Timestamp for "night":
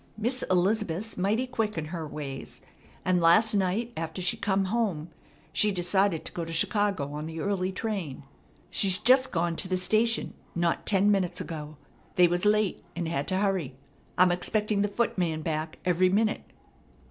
3.53-3.93